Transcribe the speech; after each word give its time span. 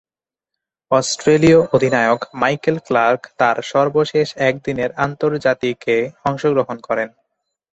অস্ট্রেলীয় 0.91 1.59
অধিনায়ক 1.73 2.21
Michael 2.33 2.77
Clarke 2.79 3.21
তার 3.37 3.57
সর্বশেষ 3.63 4.27
একদিনের 4.49 4.89
আন্তর্জাতিকে 4.97 5.95
অংশগ্রহণ 6.25 6.77
করেন। 6.79 7.09